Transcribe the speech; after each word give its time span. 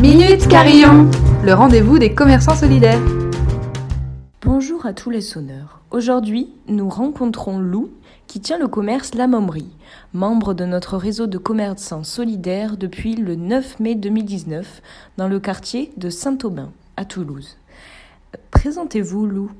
Minute 0.00 0.48
Carillon, 0.48 1.10
le 1.44 1.52
rendez-vous 1.52 1.98
des 1.98 2.14
commerçants 2.14 2.54
solidaires. 2.54 3.02
Bonjour 4.40 4.86
à 4.86 4.94
tous 4.94 5.10
les 5.10 5.20
sonneurs. 5.20 5.82
Aujourd'hui, 5.90 6.54
nous 6.68 6.88
rencontrons 6.88 7.58
Lou 7.58 7.92
qui 8.26 8.40
tient 8.40 8.56
le 8.56 8.66
commerce 8.66 9.12
La 9.14 9.26
Mommerie, 9.26 9.76
membre 10.14 10.54
de 10.54 10.64
notre 10.64 10.96
réseau 10.96 11.26
de 11.26 11.36
commerçants 11.36 12.02
solidaires 12.02 12.78
depuis 12.78 13.14
le 13.14 13.34
9 13.34 13.78
mai 13.78 13.94
2019 13.94 14.80
dans 15.18 15.28
le 15.28 15.38
quartier 15.38 15.92
de 15.98 16.08
Saint-Aubin 16.08 16.72
à 16.96 17.04
Toulouse. 17.04 17.58
Présentez-vous 18.52 19.26
Lou. 19.26 19.52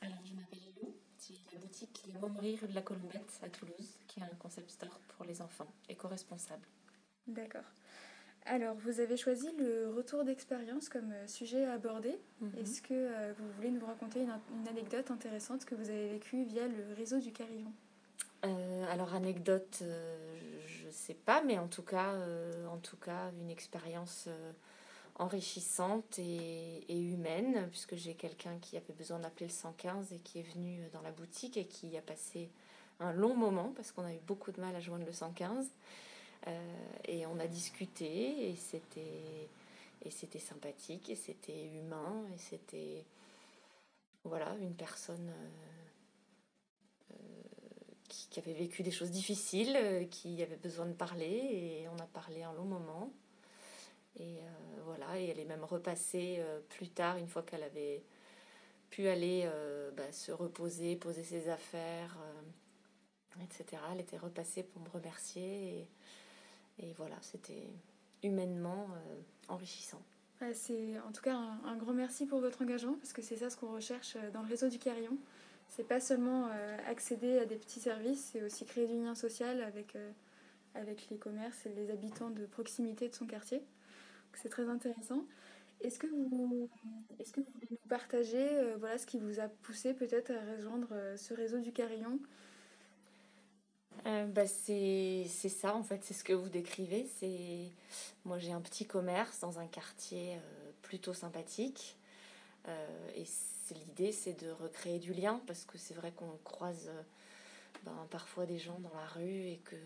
Alors, 0.00 0.14
je 0.24 0.32
m'appelle 0.36 0.60
Lou, 0.80 0.90
j'ai 1.26 1.34
la 1.52 1.58
boutique 1.58 2.04
Les 2.06 2.20
Mommeries 2.20 2.56
rue 2.62 2.68
de 2.68 2.74
la 2.76 2.82
Colombette 2.82 3.40
à 3.44 3.48
Toulouse, 3.48 3.96
qui 4.06 4.20
est 4.20 4.22
un 4.22 4.36
concept 4.38 4.70
store 4.70 5.00
pour 5.16 5.26
les 5.26 5.42
enfants, 5.42 5.66
éco-responsable. 5.88 6.68
D'accord. 7.26 7.62
Alors, 8.46 8.74
vous 8.74 8.98
avez 9.00 9.16
choisi 9.16 9.48
le 9.56 9.92
retour 9.96 10.24
d'expérience 10.24 10.88
comme 10.88 11.12
euh, 11.12 11.26
sujet 11.26 11.64
à 11.64 11.74
aborder. 11.74 12.18
Mhm. 12.40 12.52
Est-ce 12.58 12.82
que 12.82 12.92
euh, 12.92 13.32
vous 13.38 13.48
voulez 13.56 13.70
nous 13.70 13.84
raconter 13.86 14.22
une, 14.22 14.32
une 14.58 14.68
anecdote 14.68 15.10
intéressante 15.10 15.64
que 15.64 15.74
vous 15.74 15.88
avez 15.90 16.08
vécue 16.08 16.44
via 16.44 16.66
le 16.66 16.94
réseau 16.96 17.20
du 17.20 17.30
Carillon? 17.32 17.72
Euh, 18.44 18.84
alors, 18.90 19.14
anecdote, 19.14 19.78
euh, 19.82 20.36
je 20.66 20.86
ne 20.86 20.92
sais 20.92 21.14
pas, 21.14 21.42
mais 21.42 21.58
en 21.58 21.68
tout 21.68 21.82
cas, 21.82 22.14
en 22.68 22.78
tout 22.78 22.96
cas 22.96 23.30
une 23.40 23.50
expérience 23.50 24.28
enrichissante 25.16 26.18
et, 26.18 26.84
et 26.88 27.00
humaine, 27.00 27.68
puisque 27.70 27.94
j'ai 27.94 28.14
quelqu'un 28.14 28.58
qui 28.60 28.76
avait 28.76 28.92
besoin 28.92 29.20
d'appeler 29.20 29.46
le 29.46 29.52
115 29.52 30.12
et 30.12 30.18
qui 30.18 30.40
est 30.40 30.54
venu 30.54 30.80
dans 30.92 31.02
la 31.02 31.12
boutique 31.12 31.56
et 31.56 31.66
qui 31.66 31.96
a 31.96 32.02
passé 32.02 32.50
un 32.98 33.12
long 33.12 33.36
moment, 33.36 33.72
parce 33.76 33.92
qu'on 33.92 34.04
a 34.04 34.12
eu 34.12 34.20
beaucoup 34.26 34.50
de 34.50 34.60
mal 34.60 34.74
à 34.74 34.80
joindre 34.80 35.06
le 35.06 35.12
115. 35.12 35.68
Euh, 36.48 36.76
et 37.04 37.26
on 37.26 37.38
a 37.38 37.46
discuté 37.46 38.50
et 38.50 38.56
c'était 38.56 39.48
et 40.04 40.10
c'était 40.10 40.40
sympathique 40.40 41.08
et 41.10 41.14
c'était 41.14 41.66
humain 41.68 42.24
et 42.34 42.38
c'était 42.38 43.04
voilà 44.24 44.56
une 44.60 44.74
personne 44.74 45.30
euh, 45.30 47.12
euh, 47.12 47.42
qui, 48.08 48.40
avait 48.40 48.54
vécu 48.54 48.82
des 48.82 48.90
choses 48.90 49.12
difficiles, 49.12 50.08
qui 50.10 50.42
avait 50.42 50.56
besoin 50.56 50.86
de 50.86 50.92
parler 50.92 51.26
et 51.82 51.88
on 51.88 51.98
a 51.98 52.06
parlé 52.06 52.42
un 52.42 52.52
long 52.52 52.64
moment. 52.64 53.12
Et 54.18 54.40
voilà, 54.84 55.18
et 55.18 55.28
elle 55.28 55.38
est 55.38 55.46
même 55.46 55.64
repassée 55.64 56.44
plus 56.68 56.90
tard, 56.90 57.16
une 57.16 57.28
fois 57.28 57.42
qu'elle 57.42 57.62
avait 57.62 58.02
pu 58.90 59.08
aller 59.08 59.48
bah, 59.96 60.12
se 60.12 60.30
reposer, 60.32 60.96
poser 60.96 61.24
ses 61.24 61.48
affaires, 61.48 62.18
etc. 63.40 63.82
Elle 63.92 64.00
était 64.00 64.18
repassée 64.18 64.62
pour 64.62 64.82
me 64.82 64.88
remercier. 64.90 65.88
Et 66.78 66.92
voilà, 66.94 67.16
c'était 67.20 67.68
humainement 68.22 68.86
euh, 68.94 69.20
enrichissant. 69.48 70.02
C'est 70.54 70.98
en 71.06 71.12
tout 71.12 71.22
cas 71.22 71.36
un, 71.36 71.76
grand 71.76 71.92
merci 71.92 72.26
pour 72.26 72.40
votre 72.40 72.62
engagement 72.62 72.94
parce 72.94 73.12
que 73.12 73.22
c'est 73.22 73.36
ça 73.36 73.48
ce 73.48 73.56
qu'on 73.56 73.72
recherche 73.72 74.16
euh, 74.16 74.30
dans 74.32 74.42
le 74.42 74.48
réseau 74.48 74.68
du 74.68 74.78
Carillon. 74.78 75.16
C'est 75.68 75.86
pas 75.86 76.00
seulement 76.00 76.48
euh, 76.48 76.78
accéder 76.88 77.38
à 77.38 77.46
des 77.46 77.54
petits 77.54 77.78
services, 77.78 78.30
c'est 78.32 78.42
aussi 78.42 78.64
créer 78.66 78.88
du 78.88 79.00
lien 79.04 79.14
social 79.14 79.62
avec, 79.62 79.96
avec 80.74 81.08
les 81.10 81.16
commerces 81.16 81.64
et 81.66 81.70
les 81.70 81.90
habitants 81.90 82.30
de 82.30 82.44
proximité 82.44 83.08
de 83.08 83.14
son 83.14 83.26
quartier. 83.26 83.62
C'est 84.34 84.48
très 84.48 84.68
intéressant. 84.68 85.24
Est-ce 85.80 85.98
que 85.98 86.08
vous, 86.08 86.68
est-ce 87.18 87.32
que 87.32 87.40
vous 87.40 87.60
nous 87.70 87.78
partager 87.88 88.46
voilà, 88.78 88.98
ce 88.98 89.06
qui 89.06 89.18
vous 89.18 89.40
a 89.40 89.48
poussé 89.48 89.94
peut-être 89.94 90.32
à 90.32 90.56
rejoindre 90.56 90.88
ce 91.16 91.34
réseau 91.34 91.60
du 91.60 91.72
Carillon? 91.72 92.18
Euh, 94.06 94.26
bah, 94.26 94.46
c'est 94.46 95.26
ça, 95.28 95.74
en 95.74 95.82
fait, 95.82 96.00
c'est 96.04 96.14
ce 96.14 96.24
que 96.24 96.32
vous 96.32 96.48
décrivez. 96.48 97.06
C'est 97.18 97.70
Moi, 98.24 98.38
j'ai 98.38 98.52
un 98.52 98.60
petit 98.60 98.84
commerce 98.84 99.40
dans 99.40 99.58
un 99.58 99.66
quartier 99.66 100.34
euh, 100.34 100.70
plutôt 100.82 101.14
sympathique. 101.14 101.96
Euh, 102.68 103.10
et 103.16 103.24
l'idée, 103.74 104.12
c'est 104.12 104.38
de 104.42 104.50
recréer 104.50 104.98
du 104.98 105.12
lien, 105.12 105.40
parce 105.46 105.64
que 105.64 105.78
c'est 105.78 105.94
vrai 105.94 106.12
qu'on 106.12 106.38
croise 106.44 106.90
ben, 107.84 108.06
parfois 108.10 108.44
des 108.44 108.58
gens 108.58 108.78
dans 108.80 108.94
la 108.94 109.06
rue 109.06 109.46
et 109.48 109.60
que 109.64 109.76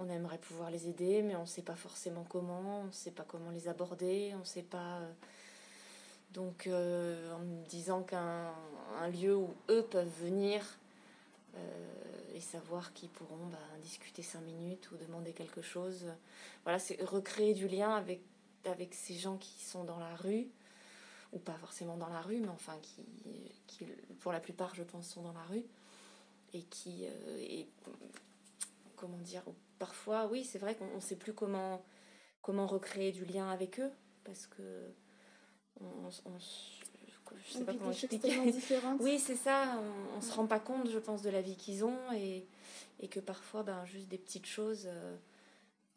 on 0.00 0.08
aimerait 0.08 0.38
pouvoir 0.38 0.70
les 0.70 0.88
aider, 0.88 1.22
mais 1.22 1.34
on 1.34 1.42
ne 1.42 1.46
sait 1.46 1.62
pas 1.62 1.74
forcément 1.74 2.24
comment, 2.28 2.82
on 2.82 2.84
ne 2.84 2.92
sait 2.92 3.10
pas 3.10 3.24
comment 3.24 3.50
les 3.50 3.68
aborder, 3.68 4.32
on 4.36 4.40
ne 4.40 4.44
sait 4.44 4.62
pas... 4.62 5.00
donc, 6.34 6.68
en 6.68 7.38
me 7.38 7.68
disant 7.68 8.02
qu'un 8.02 8.52
un 9.00 9.08
lieu 9.08 9.36
où 9.36 9.52
eux 9.70 9.82
peuvent 9.82 10.12
venir 10.20 10.64
et 12.34 12.40
savoir 12.40 12.92
qu'ils 12.92 13.08
pourront 13.08 13.46
bah, 13.46 13.58
discuter 13.82 14.22
cinq 14.22 14.42
minutes 14.42 14.90
ou 14.92 14.96
demander 14.96 15.32
quelque 15.32 15.62
chose. 15.62 16.06
Voilà, 16.64 16.78
c'est 16.78 17.02
recréer 17.02 17.54
du 17.54 17.68
lien 17.68 17.94
avec, 17.94 18.20
avec 18.64 18.94
ces 18.94 19.14
gens 19.14 19.36
qui 19.36 19.64
sont 19.64 19.84
dans 19.84 19.98
la 19.98 20.14
rue, 20.16 20.48
ou 21.32 21.38
pas 21.38 21.54
forcément 21.54 21.96
dans 21.96 22.08
la 22.08 22.20
rue, 22.20 22.40
mais 22.40 22.48
enfin 22.48 22.78
qui, 22.80 23.02
qui 23.66 23.86
pour 24.20 24.32
la 24.32 24.40
plupart, 24.40 24.74
je 24.74 24.82
pense, 24.82 25.08
sont 25.08 25.22
dans 25.22 25.32
la 25.32 25.42
rue, 25.44 25.64
et 26.54 26.62
qui, 26.62 27.04
euh, 27.06 27.38
et, 27.40 27.68
comment 28.96 29.18
dire, 29.18 29.42
parfois, 29.78 30.26
oui, 30.26 30.44
c'est 30.44 30.58
vrai 30.58 30.74
qu'on 30.74 30.94
ne 30.94 31.00
sait 31.00 31.16
plus 31.16 31.32
comment, 31.34 31.84
comment 32.40 32.66
recréer 32.66 33.12
du 33.12 33.24
lien 33.24 33.50
avec 33.50 33.78
eux, 33.80 33.90
parce 34.24 34.46
que 34.46 34.90
on, 35.80 36.08
on- 36.24 36.38
je 37.36 37.52
sais 37.52 37.58
On 37.60 37.64
pas 37.64 37.72
vit 37.72 37.78
comment 37.78 37.90
des 37.90 37.96
choses 37.96 38.04
expliquer. 38.04 38.28
tellement 38.36 38.50
différentes. 38.50 39.00
Oui, 39.02 39.18
c'est 39.18 39.36
ça. 39.36 39.78
On, 39.78 40.18
on 40.18 40.20
se 40.20 40.32
rend 40.32 40.46
pas 40.46 40.58
compte, 40.60 40.90
je 40.90 40.98
pense, 40.98 41.22
de 41.22 41.30
la 41.30 41.40
vie 41.42 41.56
qu'ils 41.56 41.84
ont 41.84 41.98
et, 42.14 42.46
et 43.00 43.08
que 43.08 43.20
parfois, 43.20 43.62
ben, 43.62 43.84
juste 43.84 44.08
des 44.08 44.18
petites 44.18 44.46
choses, 44.46 44.86
euh, 44.86 45.16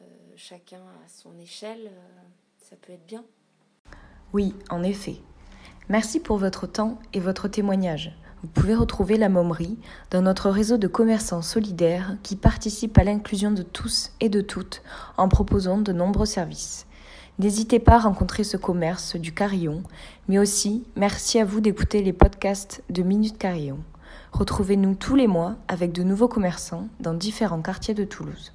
euh, 0.00 0.04
chacun 0.36 0.80
à 1.04 1.08
son 1.08 1.38
échelle, 1.38 1.86
euh, 1.86 2.22
ça 2.58 2.76
peut 2.76 2.92
être 2.92 3.06
bien. 3.06 3.24
Oui, 4.32 4.54
en 4.70 4.82
effet. 4.82 5.16
Merci 5.88 6.18
pour 6.20 6.36
votre 6.38 6.66
temps 6.66 6.98
et 7.12 7.20
votre 7.20 7.48
témoignage. 7.48 8.12
Vous 8.42 8.48
pouvez 8.48 8.74
retrouver 8.74 9.16
la 9.16 9.28
Mommerie 9.28 9.78
dans 10.10 10.20
notre 10.22 10.50
réseau 10.50 10.76
de 10.76 10.88
commerçants 10.88 11.42
solidaires 11.42 12.16
qui 12.22 12.36
participent 12.36 12.98
à 12.98 13.04
l'inclusion 13.04 13.50
de 13.50 13.62
tous 13.62 14.12
et 14.20 14.28
de 14.28 14.40
toutes 14.40 14.82
en 15.16 15.28
proposant 15.28 15.78
de 15.78 15.92
nombreux 15.92 16.26
services. 16.26 16.85
N'hésitez 17.38 17.80
pas 17.80 17.96
à 17.96 17.98
rencontrer 17.98 18.44
ce 18.44 18.56
commerce 18.56 19.16
du 19.16 19.32
Carillon, 19.32 19.82
mais 20.26 20.38
aussi 20.38 20.84
merci 20.96 21.38
à 21.38 21.44
vous 21.44 21.60
d'écouter 21.60 22.02
les 22.02 22.14
podcasts 22.14 22.82
de 22.88 23.02
Minute 23.02 23.36
Carillon. 23.36 23.78
Retrouvez-nous 24.32 24.94
tous 24.94 25.16
les 25.16 25.26
mois 25.26 25.56
avec 25.68 25.92
de 25.92 26.02
nouveaux 26.02 26.28
commerçants 26.28 26.88
dans 27.00 27.12
différents 27.12 27.60
quartiers 27.60 27.92
de 27.92 28.04
Toulouse. 28.04 28.52